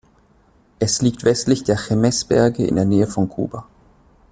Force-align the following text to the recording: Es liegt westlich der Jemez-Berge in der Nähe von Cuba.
Es 0.79 1.03
liegt 1.03 1.25
westlich 1.25 1.63
der 1.63 1.77
Jemez-Berge 1.79 2.65
in 2.65 2.75
der 2.75 2.85
Nähe 2.85 3.05
von 3.05 3.29
Cuba. 3.29 3.67